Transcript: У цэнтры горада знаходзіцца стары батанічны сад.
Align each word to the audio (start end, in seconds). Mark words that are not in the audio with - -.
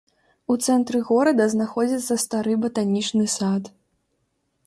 У 0.53 0.53
цэнтры 0.67 1.01
горада 1.09 1.45
знаходзіцца 1.53 2.17
стары 2.23 2.57
батанічны 2.65 3.25
сад. 3.37 3.63